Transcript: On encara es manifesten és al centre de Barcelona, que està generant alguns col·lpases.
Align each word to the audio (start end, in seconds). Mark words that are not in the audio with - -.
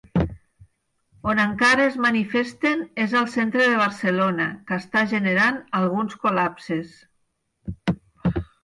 On 1.33 1.41
encara 1.43 1.85
es 1.89 1.97
manifesten 2.05 2.81
és 3.05 3.13
al 3.21 3.29
centre 3.35 3.67
de 3.69 3.77
Barcelona, 3.83 4.49
que 4.71 4.83
està 4.85 5.07
generant 5.15 5.63
alguns 5.83 6.21
col·lpases. 6.27 7.01